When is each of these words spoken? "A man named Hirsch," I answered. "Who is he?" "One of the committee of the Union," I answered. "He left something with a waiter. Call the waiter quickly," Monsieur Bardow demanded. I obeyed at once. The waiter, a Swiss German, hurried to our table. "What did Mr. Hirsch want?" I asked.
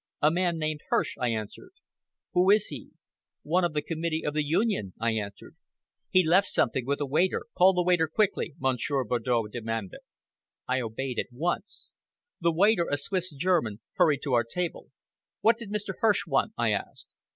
"A 0.19 0.31
man 0.31 0.57
named 0.57 0.79
Hirsch," 0.89 1.15
I 1.19 1.27
answered. 1.29 1.73
"Who 2.33 2.49
is 2.49 2.65
he?" 2.69 2.89
"One 3.43 3.63
of 3.63 3.73
the 3.73 3.83
committee 3.83 4.25
of 4.25 4.33
the 4.33 4.43
Union," 4.43 4.95
I 4.99 5.11
answered. 5.11 5.55
"He 6.09 6.25
left 6.25 6.47
something 6.47 6.87
with 6.87 7.01
a 7.01 7.05
waiter. 7.05 7.43
Call 7.55 7.73
the 7.75 7.83
waiter 7.83 8.07
quickly," 8.07 8.55
Monsieur 8.57 9.03
Bardow 9.03 9.45
demanded. 9.49 9.99
I 10.67 10.81
obeyed 10.81 11.19
at 11.19 11.31
once. 11.31 11.91
The 12.39 12.51
waiter, 12.51 12.87
a 12.89 12.97
Swiss 12.97 13.29
German, 13.31 13.81
hurried 13.93 14.23
to 14.23 14.33
our 14.33 14.43
table. 14.43 14.87
"What 15.41 15.59
did 15.59 15.69
Mr. 15.69 15.93
Hirsch 16.01 16.25
want?" 16.25 16.53
I 16.57 16.71
asked. 16.71 17.05